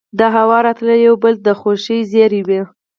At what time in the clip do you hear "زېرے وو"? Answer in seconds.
2.11-2.61